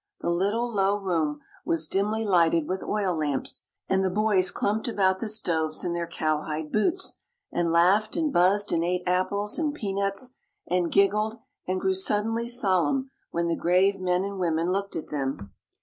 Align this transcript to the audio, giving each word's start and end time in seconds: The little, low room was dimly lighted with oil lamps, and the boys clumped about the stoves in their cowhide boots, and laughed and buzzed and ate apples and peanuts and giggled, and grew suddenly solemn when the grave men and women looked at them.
The 0.21 0.31
little, 0.31 0.67
low 0.67 0.97
room 0.97 1.41
was 1.63 1.87
dimly 1.87 2.25
lighted 2.25 2.67
with 2.67 2.81
oil 2.81 3.15
lamps, 3.15 3.65
and 3.87 4.03
the 4.03 4.09
boys 4.09 4.49
clumped 4.49 4.87
about 4.87 5.19
the 5.19 5.29
stoves 5.29 5.83
in 5.83 5.93
their 5.93 6.07
cowhide 6.07 6.71
boots, 6.71 7.13
and 7.51 7.71
laughed 7.71 8.15
and 8.17 8.33
buzzed 8.33 8.71
and 8.71 8.83
ate 8.83 9.03
apples 9.05 9.59
and 9.59 9.75
peanuts 9.75 10.31
and 10.67 10.91
giggled, 10.91 11.37
and 11.67 11.79
grew 11.79 11.93
suddenly 11.93 12.47
solemn 12.47 13.11
when 13.29 13.45
the 13.45 13.55
grave 13.55 13.99
men 13.99 14.23
and 14.23 14.39
women 14.39 14.71
looked 14.71 14.95
at 14.95 15.09
them. 15.09 15.37